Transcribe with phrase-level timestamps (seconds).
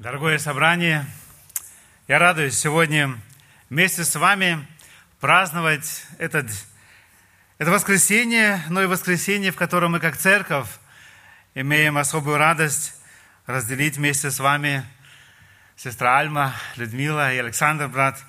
[0.00, 1.04] Дорогое собрание,
[2.08, 3.18] я радуюсь сегодня
[3.68, 4.66] вместе с вами
[5.20, 6.46] праздновать этот,
[7.58, 10.68] это воскресенье, но и воскресенье, в котором мы как церковь
[11.54, 12.94] имеем особую радость
[13.44, 14.86] разделить вместе с вами
[15.76, 18.24] сестра Альма, Людмила и Александр, брат.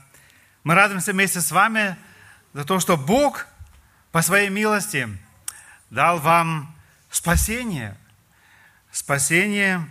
[0.66, 1.96] Мы радуемся вместе с вами
[2.52, 3.48] за то, что Бог
[4.12, 5.08] по своей милости
[5.90, 6.76] дал вам
[7.10, 7.96] спасение.
[8.92, 9.90] Спасение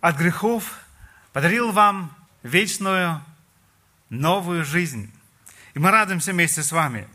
[0.00, 0.80] от грехов,
[1.32, 3.22] подарил вам вечную
[4.08, 5.12] новую жизнь.
[5.74, 7.08] И мы радуемся вместе с вами.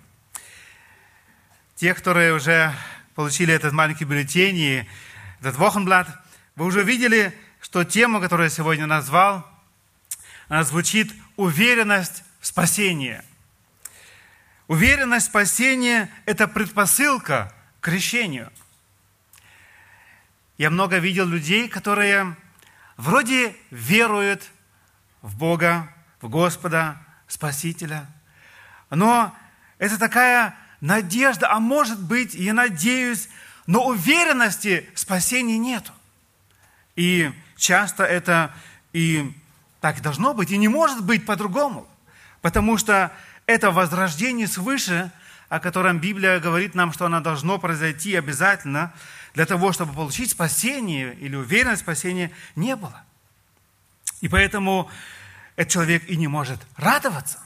[1.76, 2.74] Те, которые уже
[3.16, 4.90] получили этот маленький бюллетень и
[5.40, 6.08] этот Вохенблат,
[6.56, 9.46] вы уже видели, что тема, которую я сегодня назвал,
[10.48, 13.22] она звучит «Уверенность в спасении».
[14.68, 18.52] Уверенность в спасении– это предпосылка к крещению.
[20.58, 22.36] Я много видел людей, которые
[22.98, 24.44] вроде веруют
[25.22, 25.90] в Бога,
[26.22, 26.98] в Господа,
[27.28, 28.06] Спасителя,
[28.90, 29.36] но
[29.78, 33.30] это такая надежда, а может быть, я надеюсь,
[33.66, 35.92] но уверенности в спасении нету.
[36.96, 38.54] И часто это
[38.94, 39.34] и
[39.82, 41.88] так должно быть, и не может быть по-другому,
[42.42, 43.12] потому что
[43.46, 45.12] это возрождение свыше,
[45.50, 48.94] о котором Библия говорит нам, что оно должно произойти обязательно,
[49.36, 53.04] для того, чтобы получить спасение или уверенность в спасении, не было.
[54.22, 54.90] И поэтому
[55.58, 57.40] этот человек и не может радоваться.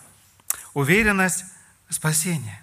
[0.73, 1.45] Уверенность
[1.89, 2.57] в спасении.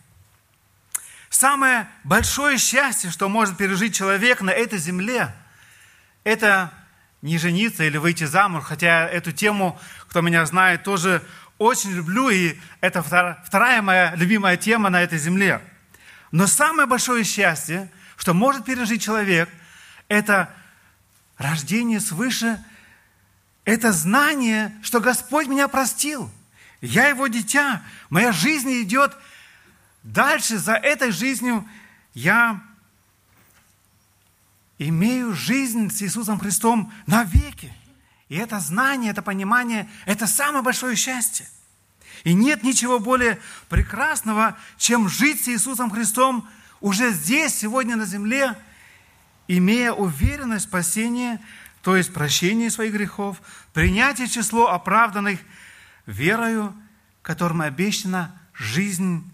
[1.28, 5.34] Самое большое счастье, что может пережить человек на этой земле,
[6.22, 6.72] это
[7.20, 11.22] не жениться или выйти замуж, хотя эту тему, кто меня знает, тоже
[11.58, 15.60] очень люблю, и это вторая моя любимая тема на этой земле.
[16.30, 19.48] Но самое большое счастье, что может пережить человек,
[20.08, 20.54] это
[21.38, 22.62] рождение свыше,
[23.64, 26.30] это знание, что Господь меня простил.
[26.80, 29.16] Я его дитя, моя жизнь идет
[30.02, 31.68] дальше, за этой жизнью
[32.14, 32.62] я
[34.78, 37.72] имею жизнь с Иисусом Христом навеки.
[38.28, 41.48] И это знание, это понимание, это самое большое счастье.
[42.24, 43.38] И нет ничего более
[43.68, 46.48] прекрасного, чем жить с Иисусом Христом
[46.80, 48.56] уже здесь, сегодня на земле,
[49.48, 51.38] имея уверенность в спасении,
[51.82, 53.40] то есть прощение своих грехов,
[53.72, 55.40] принятие число оправданных
[56.06, 56.74] верою,
[57.22, 59.24] которым обещана жизнь,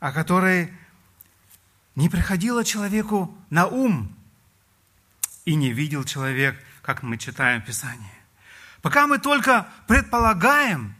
[0.00, 0.72] о которой
[1.94, 4.14] не приходило человеку на ум,
[5.44, 8.12] и не видел человек– как мы читаем Писание.
[8.82, 10.94] Пока мы только предполагаем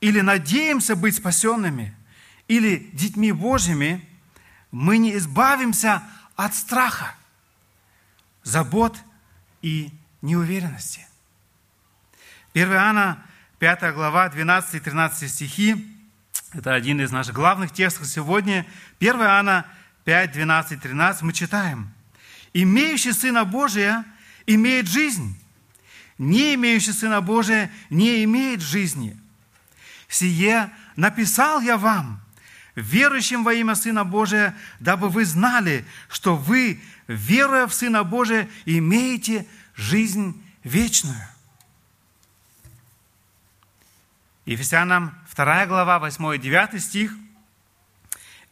[0.00, 1.94] или надеемся быть спасенными,
[2.48, 4.06] или детьми Божьими,
[4.72, 6.02] мы не избавимся
[6.34, 7.14] от страха,
[8.42, 8.98] забот
[9.60, 11.06] и неуверенности.
[12.54, 13.22] 1 Иоанна,
[13.58, 15.92] 5 глава, 12 и 13 стихи,
[16.52, 18.66] это один из наших главных текстов сегодня.
[19.00, 19.66] 1 Иоанна
[20.04, 21.92] 5, 12, 13 мы читаем.
[22.52, 24.04] «Имеющий Сына Божия
[24.46, 25.38] имеет жизнь.
[26.18, 29.18] Не имеющий Сына Божия не имеет жизни.
[30.08, 32.21] Сие написал я вам,
[32.74, 39.46] верующим во имя Сына Божия, дабы вы знали, что вы, веруя в Сына Божия, имеете
[39.74, 41.28] жизнь вечную.
[44.44, 47.14] Ефесянам 2 глава, 8 и 9 стих.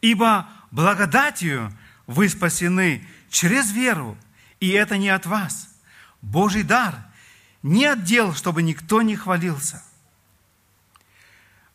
[0.01, 1.71] «Ибо благодатью
[2.07, 4.17] вы спасены через веру,
[4.59, 5.69] и это не от вас,
[6.21, 6.95] Божий дар,
[7.61, 9.83] не отдел, чтобы никто не хвалился.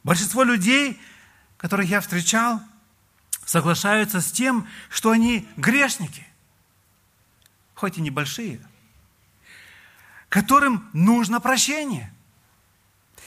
[0.02, 1.00] Большинство людей,
[1.56, 2.60] которых я встречал,
[3.44, 6.26] соглашаются с тем, что они грешники,
[7.74, 8.60] хоть и небольшие,
[10.28, 12.12] которым нужно прощение.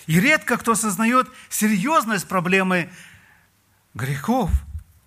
[0.05, 2.89] И редко кто осознает серьезность проблемы
[3.93, 4.51] грехов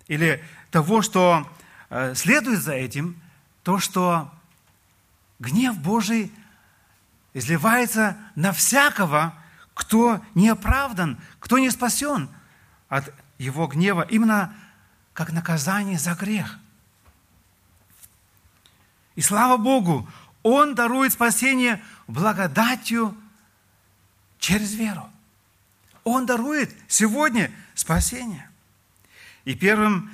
[0.07, 1.49] или того, что
[1.89, 3.21] э, следует за этим,
[3.63, 4.31] то, что
[5.39, 6.31] гнев Божий
[7.33, 9.33] изливается на всякого,
[9.73, 12.29] кто не оправдан, кто не спасен
[12.93, 14.53] от его гнева, именно
[15.13, 16.59] как наказание за грех.
[19.15, 20.07] И слава Богу,
[20.43, 23.17] Он дарует спасение благодатью
[24.37, 25.09] через веру.
[26.03, 28.47] Он дарует сегодня спасение.
[29.43, 30.11] И первым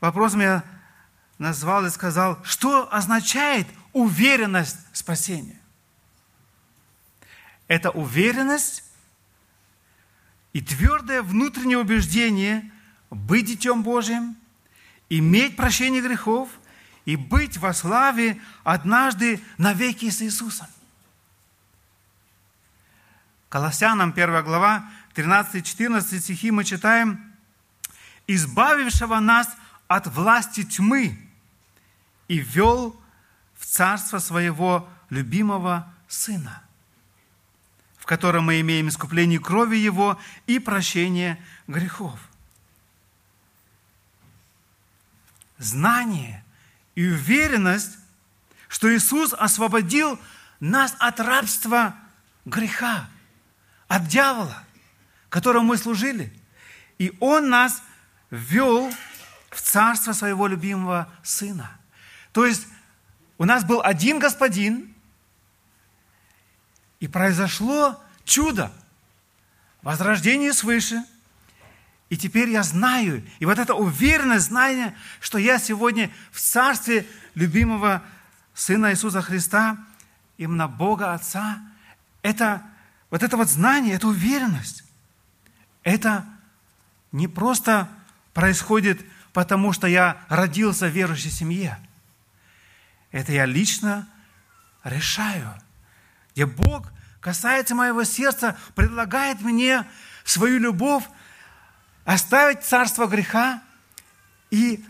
[0.00, 0.64] вопросом я
[1.36, 5.60] назвал и сказал, что означает уверенность спасения.
[7.68, 8.82] Это уверенность
[10.54, 12.70] и твердое внутреннее убеждение
[13.10, 14.36] быть Детем Божьим,
[15.10, 16.48] иметь прощение грехов
[17.04, 20.68] и быть во славе однажды навеки с Иисусом.
[23.48, 27.32] Колоссянам 1 глава, 13-14 стихи мы читаем,
[28.26, 29.48] «Избавившего нас
[29.86, 31.18] от власти тьмы
[32.26, 32.98] и вел
[33.56, 36.62] в царство своего любимого Сына,
[38.04, 42.20] в котором мы имеем искупление крови Его и прощение грехов».
[45.56, 46.44] Знание
[46.94, 47.96] и уверенность,
[48.68, 50.20] что Иисус освободил
[50.60, 51.94] нас от рабства
[52.44, 53.08] греха,
[53.88, 54.62] от дьявола,
[55.30, 56.30] которому мы служили.
[56.98, 57.82] И Он нас
[58.30, 58.92] ввел
[59.48, 61.70] в царство своего любимого Сына.
[62.32, 62.66] То есть
[63.38, 64.93] у нас был один Господин,
[67.04, 68.72] и произошло чудо,
[69.82, 71.04] возрождение свыше.
[72.08, 78.02] И теперь я знаю, и вот это уверенное знание, что я сегодня в царстве любимого
[78.54, 79.76] Сына Иисуса Христа,
[80.38, 81.60] именно Бога Отца,
[82.22, 82.62] это
[83.10, 84.82] вот это вот знание, эта уверенность,
[85.82, 86.24] это
[87.12, 87.86] не просто
[88.32, 89.04] происходит
[89.34, 91.78] потому, что я родился в верующей семье.
[93.10, 94.08] Это я лично
[94.84, 95.52] решаю,
[96.32, 96.93] где Бог
[97.24, 99.86] касается моего сердца, предлагает мне
[100.24, 101.04] свою любовь,
[102.04, 103.62] оставить царство греха
[104.50, 104.84] и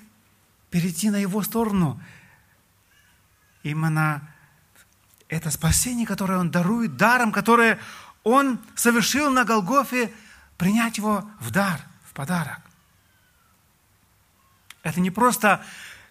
[0.68, 2.00] перейти на Его сторону.
[3.62, 4.28] Именно
[5.28, 7.78] это спасение, которое Он дарует, даром, которое
[8.24, 10.12] Он совершил на Голгофе,
[10.58, 12.58] принять его в дар, в подарок.
[14.82, 15.64] Это не просто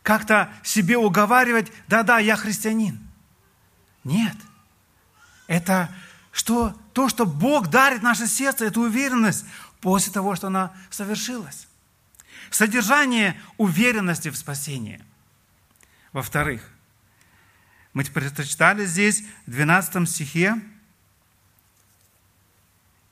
[0.03, 2.97] как-то себе уговаривать, да-да, я христианин.
[4.05, 4.37] Нет.
[5.47, 5.93] Это
[6.33, 9.45] что, то, что Бог дарит наше сердце, это уверенность
[9.79, 11.67] после того, что она совершилась.
[12.49, 14.99] Содержание уверенности в спасении.
[16.11, 16.67] Во-вторых,
[17.93, 20.59] мы прочитали здесь в 12 стихе,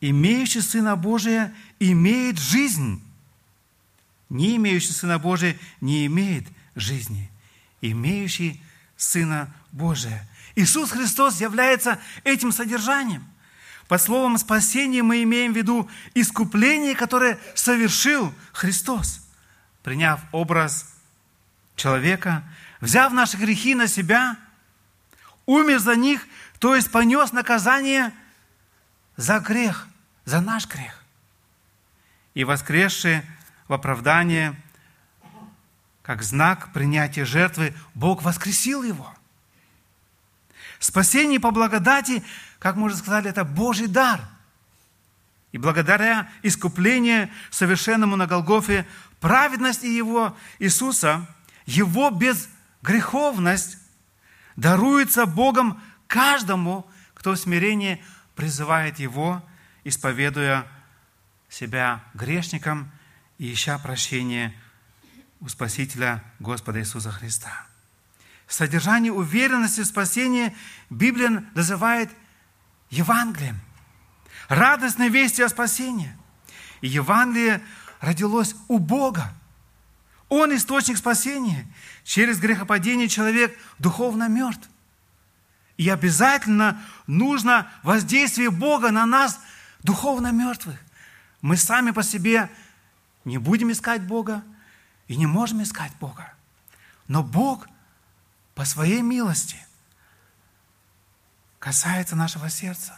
[0.02, 3.04] имеющий Сына Божия имеет жизнь.
[4.30, 7.30] Не имеющий Сына Божия не имеет жизни.
[7.82, 8.64] Имеющий
[9.02, 10.28] Сына Божия.
[10.54, 13.28] Иисус Христос является этим содержанием.
[13.88, 19.28] Под словом спасение мы имеем в виду искупление, которое совершил Христос,
[19.82, 20.94] приняв образ
[21.76, 22.44] человека,
[22.80, 24.38] взяв наши грехи на себя,
[25.48, 26.28] умер за них,
[26.60, 28.14] то есть понес наказание
[29.18, 29.88] за грех,
[30.26, 31.04] за наш грех.
[32.36, 33.24] И воскресший
[33.68, 34.56] в оправдание,
[36.12, 39.16] как знак принятия жертвы, Бог воскресил его.
[40.78, 42.22] Спасение по благодати,
[42.60, 44.20] как мы уже сказали, это Божий дар.
[45.54, 48.86] И благодаря искуплению совершенному на Голгофе,
[49.22, 51.26] праведности Его, Иисуса,
[51.66, 53.78] Его безгреховность
[54.58, 58.04] даруется Богом каждому, кто в смирении
[58.36, 59.42] призывает Его
[59.86, 60.68] исповедуя
[61.48, 62.92] себя грешником
[63.38, 64.54] и ища прощения
[65.42, 67.66] у Спасителя Господа Иисуса Христа.
[68.48, 70.56] Содержание уверенности в спасении
[70.90, 72.10] Библия называет
[72.90, 73.60] Евангелием.
[74.48, 76.16] Радостной вести о спасении.
[76.82, 77.62] И Евангелие
[78.00, 79.34] родилось у Бога.
[80.30, 81.66] Он источник спасения.
[82.04, 84.70] Через грехопадение человек духовно мертв.
[85.78, 89.40] И обязательно нужно воздействие Бога на нас–
[89.84, 90.78] духовно мертвых.
[91.42, 92.50] Мы сами по себе
[93.26, 94.44] не будем искать Бога
[95.12, 96.32] и не можем искать Бога.
[97.10, 97.68] Но Бог
[98.56, 99.58] по своей милости
[101.60, 102.98] касается нашего сердца.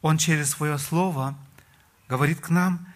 [0.00, 1.36] Он через свое Слово
[2.08, 2.88] говорит к нам,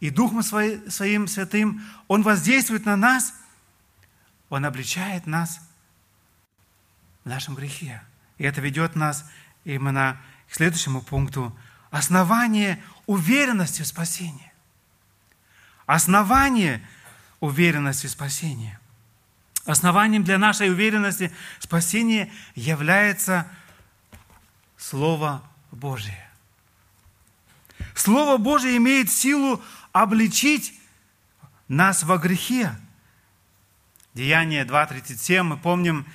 [0.00, 3.32] и Духом Своим Святым Он воздействует на нас,
[4.48, 5.60] Он обличает нас
[7.22, 8.02] в нашем грехе.
[8.38, 9.24] И это ведет нас
[9.64, 11.56] именно к следующему пункту–
[11.92, 14.52] основание уверенности в спасении.
[15.86, 16.84] Основание
[17.40, 18.78] уверенности в спасении.
[19.64, 23.46] Основанием для нашей уверенности в спасении является
[24.76, 26.26] Слово Божие.
[27.94, 30.74] Слово Божие имеет силу обличить
[31.68, 32.74] нас во грехе.
[34.14, 36.06] Деяние 2.37 мы помним,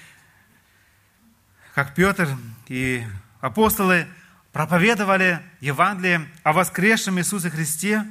[1.74, 2.36] как Петр
[2.68, 3.06] и
[3.40, 4.08] апостолы
[4.52, 8.06] проповедовали Евангелие о воскресшем Иисусе Христе,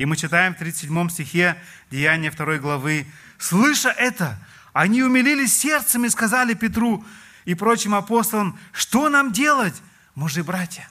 [0.00, 4.38] и мы читаем в 37 стихе Деяния 2 главы, «Слыша это,
[4.72, 7.04] они умилились сердцем и сказали Петру
[7.44, 9.74] и прочим апостолам, что нам делать,
[10.14, 10.88] мужи братья?»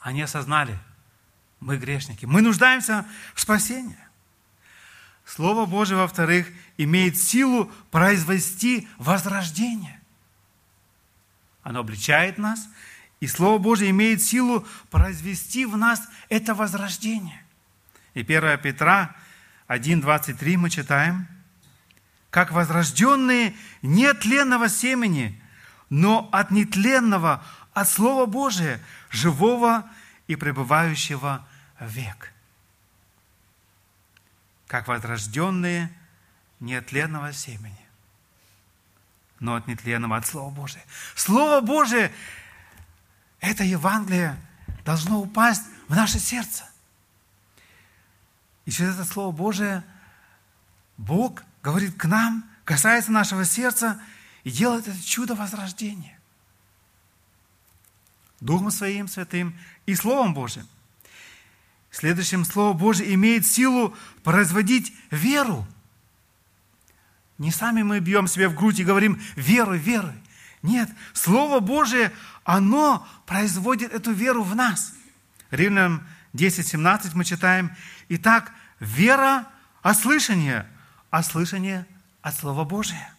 [0.00, 0.78] Они осознали,
[1.60, 3.04] мы грешники, мы нуждаемся
[3.34, 3.98] в спасении.
[5.26, 10.00] Слово Божие, во-вторых, имеет силу произвести возрождение.
[11.62, 12.66] Оно обличает нас
[13.20, 17.42] И Слово Божие имеет силу произвести в нас это возрождение.
[18.14, 19.14] И 1 Петра
[19.68, 21.26] 1.23 мы читаем,
[22.30, 25.40] «Как возрожденные не от тленного семени,
[25.88, 27.42] но от нетленного,
[27.72, 28.80] от Слова Божия,
[29.10, 29.88] живого
[30.26, 31.46] и пребывающего
[31.80, 32.32] век».
[34.66, 35.90] Как возрожденные
[36.60, 37.86] не от тленного семени,
[39.38, 40.84] но от нетленного, от Слова Божия.
[41.14, 42.12] Слово Божие–
[43.46, 44.36] это Евангелие
[44.84, 46.64] должно упасть в наше сердце.
[48.64, 49.84] И через это Слово Божие
[50.96, 54.00] Бог говорит к нам, касается нашего сердца
[54.44, 56.18] и делает это чудо возрождения.
[58.40, 60.66] Духом Своим Святым и Словом Божьим.
[61.90, 65.66] Следующим Слово Божие имеет силу производить веру.
[67.38, 70.14] Не сами мы бьем себе в грудь и говорим «веруй, веруй».
[70.64, 72.10] Нет, Слово Божие,
[72.42, 74.94] оно производит эту веру в нас.
[75.50, 77.70] Римлянам 10, 17 мы читаем.
[78.08, 79.46] Итак, вера
[79.82, 80.66] от слышания,
[81.10, 81.18] а
[82.22, 83.14] от Слова Божия.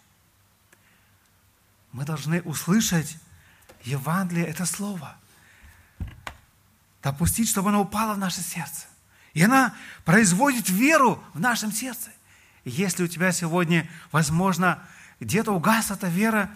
[1.91, 3.15] Мы должны услышать
[3.83, 5.15] Евангелие, это Слово.
[7.03, 8.87] Допустить, чтобы оно упало в наше сердце.
[9.35, 12.09] И она производит веру в нашем сердце.
[12.63, 14.79] И если у тебя сегодня, возможно,
[15.19, 16.49] где-то угасла эта вера,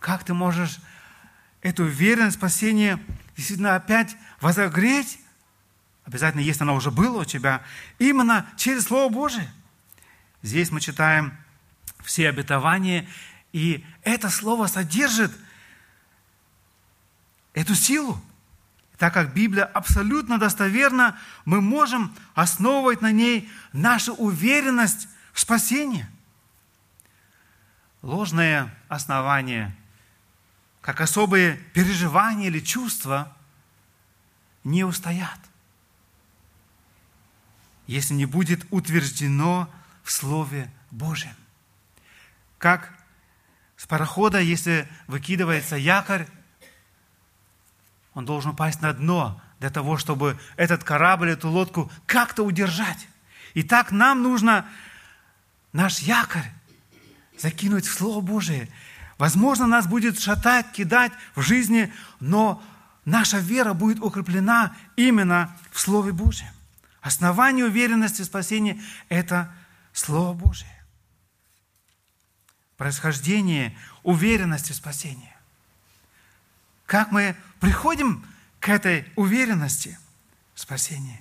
[0.00, 0.78] как ты можешь
[1.62, 2.98] эту уверенность спасения
[3.36, 5.18] действительно опять возогреть?
[6.04, 7.62] Обязательно, если она уже была у тебя,
[7.98, 9.52] именно через Слово Божие.
[10.42, 11.36] Здесь мы читаем
[12.02, 13.08] все обетования,
[13.52, 15.32] и это Слово содержит
[17.52, 18.20] эту силу.
[18.96, 26.06] Так как Библия абсолютно достоверна, мы можем основывать на ней нашу уверенность в спасении.
[28.00, 29.76] Ложное основание–
[30.88, 33.36] как особые переживания или чувства,
[34.64, 35.38] не устоят,
[37.86, 39.68] если не будет утверждено
[40.02, 41.34] в Слове Божьем.
[42.56, 42.90] Как
[43.76, 46.26] с парохода, если выкидывается якорь,
[48.14, 53.08] он должен упасть на дно для того, чтобы этот корабль, эту лодку как-то удержать.
[53.52, 54.66] И так нам нужно
[55.74, 56.50] наш якорь
[57.36, 58.70] закинуть в Слово Божие–
[59.18, 62.62] Возможно, нас будет шатать, кидать в жизни, но
[63.04, 66.48] наша вера будет укреплена именно в Слове Божьем.
[67.00, 69.52] Основание уверенности в спасении– это
[69.92, 70.72] Слово Божие.
[72.76, 75.34] Происхождение уверенности в спасении.
[76.86, 78.24] Как мы приходим
[78.60, 79.98] к этой уверенности
[80.54, 81.20] в спасении?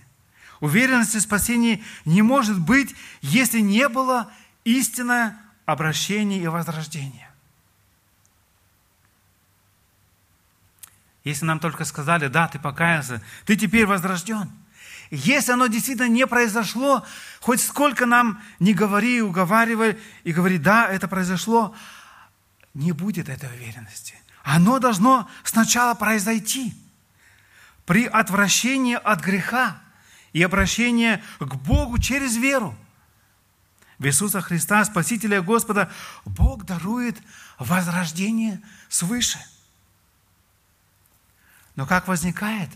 [0.59, 4.31] Уверенности в спасении не может быть, если не было
[4.63, 5.35] истинное
[5.65, 7.26] обращение и возрождение.
[11.27, 14.49] Если нам только сказали, да, ты покаялся, ты теперь возрожден.
[15.11, 17.05] Если оно действительно не произошло,
[17.41, 21.75] хоть сколько нам не говори, уговаривай и говори, да, это произошло,
[22.73, 24.15] не будет этой уверенности.
[24.41, 26.73] Оно должно сначала произойти.
[27.85, 29.81] При отвращении от греха
[30.31, 32.73] и обращении к Богу через веру.
[33.97, 35.91] В Иисуса Христа, Спасителя Господа,
[36.23, 37.17] Бог дарует
[37.59, 39.39] возрождение свыше–
[41.77, 42.69] но как возникает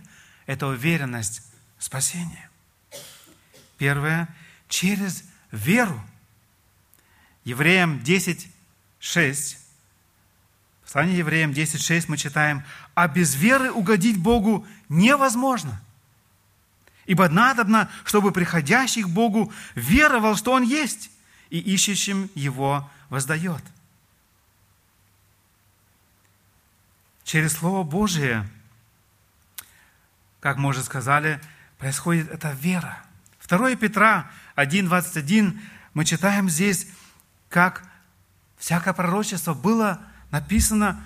[0.46, 1.42] эта уверенность
[1.80, 2.50] спасения?
[3.78, 4.30] Первое,
[4.70, 6.00] через веру.
[7.44, 8.48] Евреям 10,
[9.00, 9.58] 6.
[10.84, 15.82] Послание Евреям 10, 6 мы читаем, «А без веры угодить Богу невозможно,
[17.08, 21.10] ибо надобно, чтобы приходящий к Богу веровал, что Он есть,
[21.50, 23.64] и ищущим Его воздает».
[27.24, 28.48] Через Слово Божие–
[30.42, 31.40] как мы уже сказали,
[31.78, 32.98] происходит эта вера.
[33.48, 35.58] 2 Петра 1.21
[35.94, 36.88] мы читаем здесь,
[37.48, 37.84] как
[38.58, 41.04] всякое пророчество было написано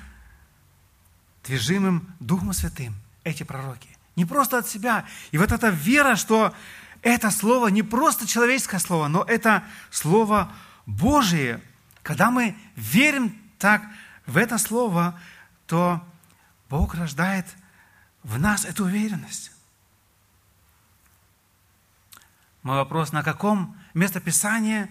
[1.44, 3.89] движимым Духом Святым, эти пророки.
[4.15, 5.06] Не просто от себя.
[5.32, 6.56] И вот эта вера, что
[7.01, 10.51] это слово не просто человеческое слово, но это слово
[10.86, 11.62] Божие.
[12.04, 13.82] Когда мы верим так
[14.25, 15.20] в это слово,
[15.68, 16.01] то
[16.70, 17.46] Бог рождает
[18.25, 19.51] в нас эту уверенность.
[22.63, 24.88] Мой вопрос, на каком местописании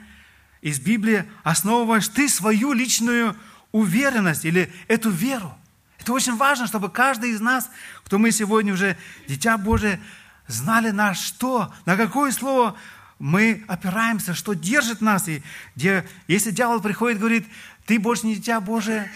[0.63, 3.37] из Библии основываешь ты свою личную
[3.73, 5.53] уверенность или эту веру?
[5.99, 7.69] Это очень важно, чтобы каждый из нас,
[8.05, 10.01] кто мы сегодня уже Дитя Божие,
[10.47, 12.77] знали на что, на какое слово
[13.19, 15.27] мы опираемся, что держит нас.
[15.27, 15.43] И
[15.75, 17.47] где, если дьявол приходит и говорит,
[17.85, 19.11] ты больше не Дитя Божие,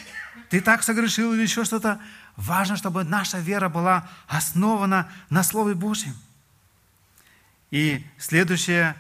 [0.51, 2.01] ты так согрешил или еще что-то.
[2.39, 6.17] Важно, чтобы наша вера была основана на Слове Божьем.
[7.73, 8.95] И следующее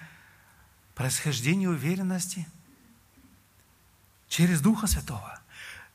[0.96, 2.48] –происхождение уверенности
[4.26, 5.40] через Духа Святого.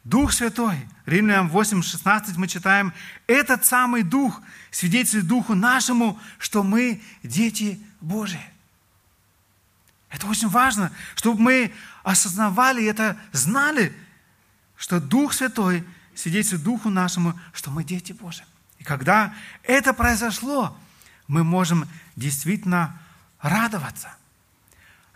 [0.05, 2.93] Дух Святой, Римлянам 8:16 мы читаем,
[3.27, 8.49] этот самый Дух свидетельствует Духу нашему, что мы дети Божии.
[10.09, 11.73] Это очень важно, чтобы мы
[12.03, 13.93] осознавали это, знали,
[14.77, 15.85] что Дух Святой
[16.15, 18.45] свидетельствует Духу нашему, что мы дети Божии.
[18.79, 20.77] И когда это произошло,
[21.27, 22.99] мы можем действительно
[23.41, 24.15] радоваться.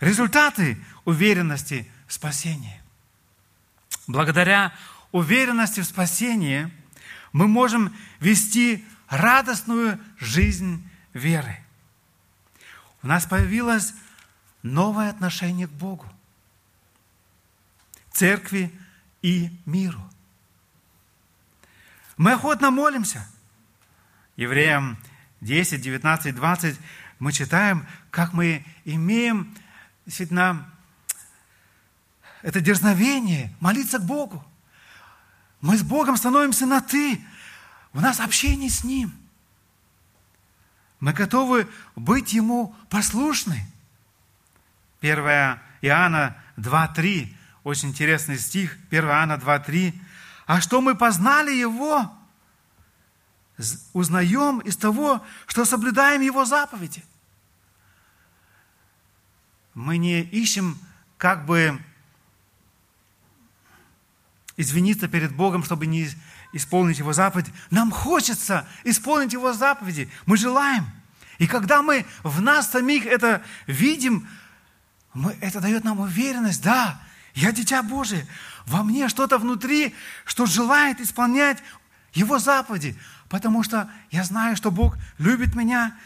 [0.00, 2.80] Результаты уверенности в спасении.
[4.06, 4.72] Благодаря
[5.12, 6.72] уверенности в спасении
[7.32, 11.58] мы можем вести радостную жизнь веры.
[13.02, 13.94] У нас появилось
[14.62, 16.06] новое отношение к Богу,
[18.12, 18.72] церкви
[19.22, 20.00] и миру.
[22.18, 23.26] Мы охотно молимся.
[24.36, 24.98] Евреям
[25.40, 26.78] 10, 19, 20
[27.20, 29.56] мы читаем, как мы имеем
[30.04, 30.68] действительно
[32.42, 34.44] это дерзновение молиться к Богу.
[35.60, 37.24] Мы с Богом становимся на «ты».
[37.92, 39.12] У нас общение с Ним.
[41.00, 43.66] Мы готовы быть Ему послушны.
[45.00, 45.18] 1
[45.82, 47.34] Иоанна 2.3,
[47.64, 49.94] очень интересный стих, 1 Иоанна 2.3.
[50.48, 52.10] «А что мы познали Его,
[53.92, 57.04] узнаем из того, что соблюдаем Его заповеди».
[59.74, 60.78] Мы не ищем
[61.18, 61.78] как бы
[64.56, 66.08] извиниться перед Богом, чтобы не
[66.54, 67.52] исполнить Его заповедь.
[67.70, 70.10] Нам хочется исполнить Его заповеди.
[70.24, 70.86] Мы желаем.
[71.36, 74.26] И когда мы в нас самих это видим,
[75.12, 76.98] мы, это дает нам уверенность, да,
[77.38, 78.26] я дитя Божие,
[78.66, 81.62] во мне что-то внутри, что желает исполнять
[82.12, 85.96] Его заповеди, потому что я знаю, что Бог любит меня.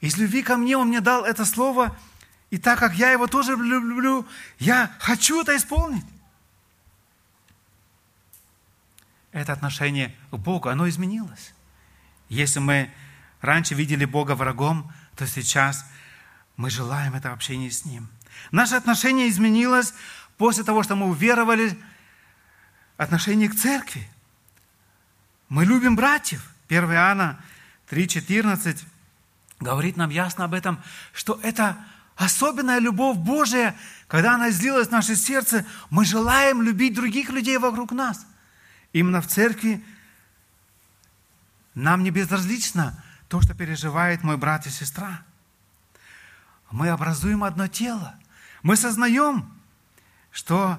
[0.00, 1.96] Из любви ко мне Он мне дал это слово,
[2.50, 4.26] и так как я Его тоже люблю,
[4.58, 6.04] я хочу это исполнить.
[9.36, 11.52] это отношение к Богу, оно изменилось.
[12.30, 12.90] Если мы
[13.42, 15.84] раньше видели Бога врагом, то сейчас
[16.56, 18.08] мы желаем это общение с Ним.
[18.50, 19.92] Наше отношение изменилось
[20.36, 21.78] после того, что мы уверовали
[22.96, 24.08] отношение к церкви.
[25.48, 26.52] Мы любим братьев.
[26.68, 27.40] 1 Иоанна
[27.90, 28.82] 3,14
[29.60, 31.76] говорит нам ясно об этом, что это
[32.16, 33.76] особенная любовь Божия,
[34.08, 38.26] когда она излилась в наше сердце, мы желаем любить других людей вокруг нас–
[38.96, 39.84] Именно в церкви
[41.74, 45.22] нам не безразлично то, что переживает мой брат и сестра.
[46.70, 48.14] Мы образуем одно тело.
[48.62, 49.52] Мы сознаем,
[50.36, 50.78] что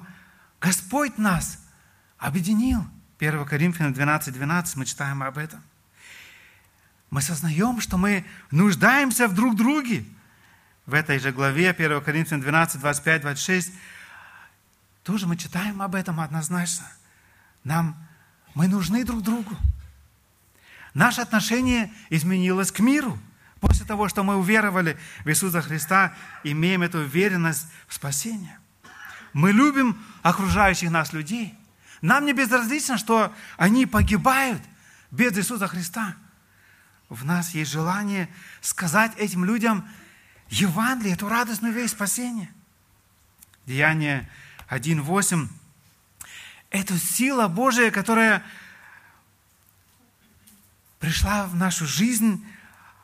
[0.60, 1.58] Господь нас
[2.16, 2.86] объединил.
[3.18, 5.60] 1 Коринфянам 12, 12 мы читаем об этом.
[7.10, 10.04] Мы сознаем, что мы нуждаемся в друг друге.
[10.86, 13.72] В этой же главе 1 Коринфянам 12, 25, 26
[15.02, 16.86] тоже мы читаем об этом однозначно.
[17.64, 17.96] Нам
[18.54, 19.56] мы нужны друг другу.
[20.94, 23.18] Наше отношение изменилось к миру.
[23.58, 28.57] После того, что мы уверовали в Иисуса Христа, имеем эту уверенность в спасение.
[29.38, 31.56] Мы любим окружающих нас людей.
[32.02, 34.60] Нам не безразлично, что они погибают
[35.12, 36.16] без Иисуса Христа.
[37.08, 38.28] В нас есть желание
[38.60, 39.88] сказать этим людям
[40.48, 42.52] Евангелие, эту радостную весть спасения.
[43.64, 44.28] Деяние
[44.70, 45.46] 1.8
[46.70, 48.42] эту сила Божия, которая
[50.98, 52.44] пришла в нашу жизнь,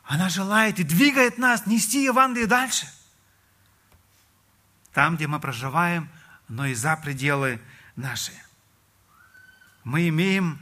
[0.03, 2.87] она желает и двигает нас нести Евангелие дальше.
[4.91, 6.09] Там, где мы проживаем,
[6.47, 7.59] но и за пределы
[7.95, 8.31] наши.
[9.83, 10.59] Мы имеем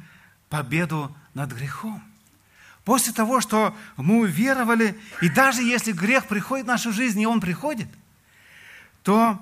[0.49, 2.03] победу над грехом.
[2.83, 7.39] После того, что мы уверовали, и даже если грех приходит в нашу жизнь, и он
[7.39, 7.87] приходит,
[9.03, 9.41] то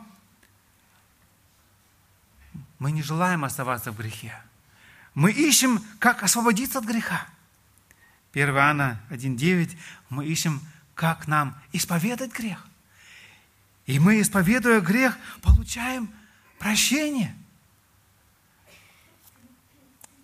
[2.77, 4.39] мы не желаем оставаться в грехе.
[5.13, 7.25] Мы ищем, как освободиться от греха.
[8.33, 9.77] 1 Иоанна 1.9
[10.09, 10.61] мы ищем,
[10.95, 12.65] как нам исповедать грех.
[13.87, 16.11] И мы, исповедуя грех, получаем
[16.61, 17.35] прощение.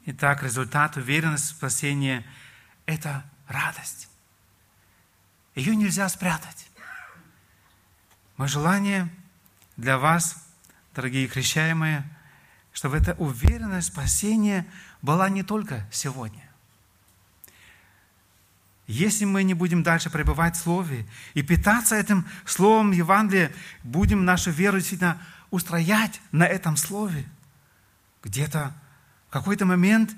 [0.05, 2.25] Итак, результат уверенности в спасении–
[2.85, 4.07] это радость.
[5.55, 6.69] Ее нельзя спрятать.
[8.37, 9.09] Мое желание
[9.75, 10.47] для вас,
[10.93, 12.07] дорогие крещаемые–
[12.77, 14.63] чтобы эта уверенность спасения
[15.01, 16.47] была не только сегодня.
[18.85, 24.51] Если мы не будем дальше пребывать в Слове и питаться этим Словом Евангелия, будем нашу
[24.51, 25.19] веру действительно
[25.49, 27.25] устроять на этом Слове,
[28.23, 28.73] где-то
[29.29, 30.15] в какой-то момент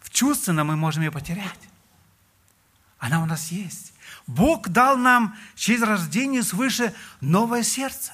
[0.00, 1.68] в чувственно мы можем ее потерять.
[2.98, 3.92] Она у нас есть.
[4.26, 8.12] Бог дал нам через рождение свыше новое сердце.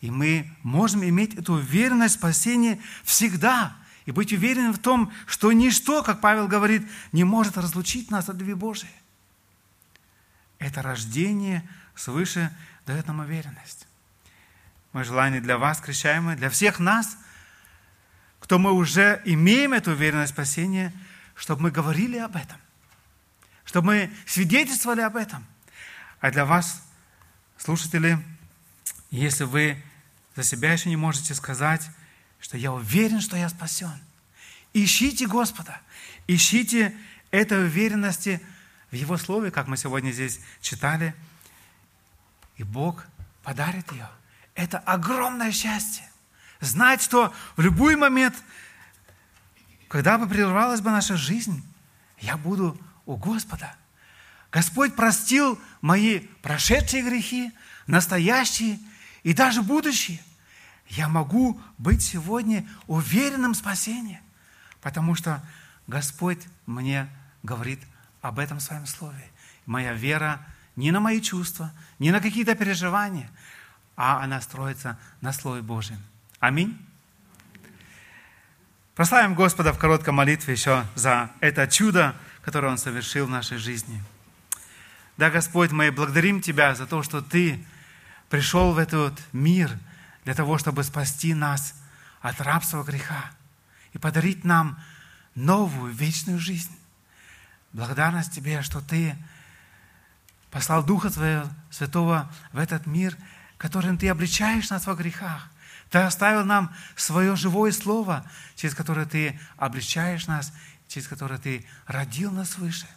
[0.00, 3.76] И мы можем иметь эту уверенность в спасении всегда.
[4.04, 8.36] И быть уверенным в том, что ничто, как Павел говорит, не может разлучить нас от
[8.36, 8.92] любви Божией.
[10.58, 12.54] Это рождение свыше
[12.84, 13.86] дает нам уверенность.
[14.92, 17.16] Мое желание для вас, крещаемые, для всех нас,
[18.40, 20.92] кто мы уже имеем эту уверенность спасения,
[21.34, 22.58] чтобы мы говорили об этом,
[23.64, 25.46] чтобы мы свидетельствовали об этом.
[26.20, 26.82] А для вас,
[27.56, 28.18] слушатели,
[29.10, 29.82] если вы
[30.36, 31.88] за себя еще не можете сказать,
[32.38, 33.98] что я уверен, что я спасен,
[34.74, 35.80] ищите Господа,
[36.26, 36.94] ищите
[37.30, 38.42] этой уверенности
[38.90, 41.14] в Его Слове, как мы сегодня здесь читали,
[42.58, 43.06] и Бог
[43.42, 44.08] подарит ее–
[44.54, 46.08] это огромное счастье.
[46.60, 48.34] Знать, что в любой момент,
[49.88, 51.64] когда бы прервалась бы наша жизнь,
[52.20, 53.74] я буду у Господа.
[54.50, 57.50] Господь простил мои прошедшие грехи,
[57.86, 58.78] настоящие
[59.22, 60.20] и даже будущие.
[60.88, 64.20] Я могу быть сегодня уверенным в спасении,
[64.82, 65.42] потому что
[65.86, 67.08] Господь мне
[67.42, 67.80] говорит
[68.20, 69.24] об этом в своем слове.
[69.64, 73.30] Моя вера не на мои чувства, не на какие-то переживания–
[74.04, 76.02] а она строится на Слове Божьем.
[76.40, 76.76] Аминь.
[78.96, 84.02] Прославим Господа в короткой молитве еще за это чудо, которое Он совершил в нашей жизни.
[85.18, 87.64] Да, Господь, мы благодарим Тебя за то, что Ты
[88.28, 89.70] пришел в этот мир
[90.24, 91.80] для того, чтобы спасти нас
[92.20, 93.30] от рабства греха
[93.92, 94.80] и подарить нам
[95.36, 96.76] новую вечную жизнь.
[97.72, 99.16] Благодарность Тебе, что Ты
[100.50, 103.16] послал Духа Твоего Святого в этот мир–
[103.62, 105.48] которым Ты обличаешь нас во грехах.
[105.88, 110.52] Ты оставил нам свое живое слово, через которое Ты обличаешь нас,
[110.88, 112.88] через которое Ты родил нас выше.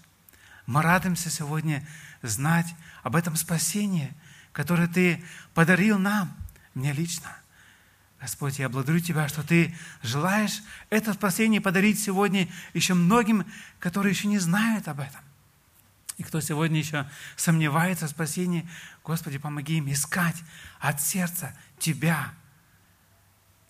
[0.65, 1.88] Мы радуемся сегодня
[2.23, 2.65] знать
[3.04, 4.12] об этом спасении,
[4.54, 5.23] которое Ты
[5.54, 6.36] подарил нам,
[6.73, 7.30] мне лично.
[8.19, 13.45] Господь, я благодарю Тебя, что Ты желаешь это спасение подарить сегодня еще многим,
[13.78, 15.21] которые еще не знают об этом.
[16.17, 18.67] И кто сегодня еще сомневается в спасении,
[19.04, 20.41] Господи, помоги им искать
[20.80, 22.34] от сердца Тебя,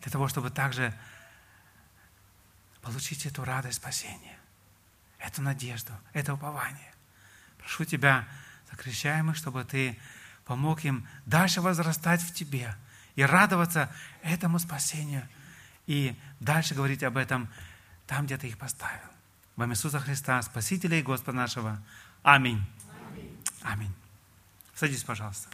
[0.02, 0.94] для того, чтобы также
[2.82, 4.38] получить эту радость спасения,
[5.18, 6.94] эту надежду, это упование.
[7.58, 8.28] Прошу Тебя,
[8.70, 9.98] закрещаемых, чтобы Ты
[10.46, 12.76] помог им дальше возрастать в Тебе
[13.16, 15.28] и радоваться этому спасению,
[15.88, 17.50] и дальше говорить об этом
[18.06, 19.10] там, где Ты их поставил.
[19.56, 21.82] Во имя Иисуса Христа, Спасителя и Господа нашего.
[22.26, 22.64] Аминь.
[23.62, 23.94] Аминь.
[24.74, 25.48] Садись, пожалуйста.